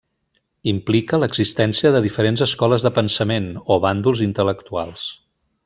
Implica 0.71 1.19
l'existència 1.23 1.91
de 1.97 2.01
diferents 2.07 2.43
escoles 2.47 2.87
de 2.87 2.93
pensament 2.97 3.51
o 3.77 3.79
bàndols 3.87 4.25
intel·lectuals. 4.31 5.07